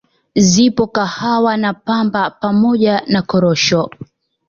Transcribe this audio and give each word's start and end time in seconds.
Zipo 0.35 0.87
Kahawa 0.87 1.57
na 1.57 1.73
Pamba 1.73 2.29
pamoja 2.29 3.01
na 3.07 3.21
Korosho 3.21 3.89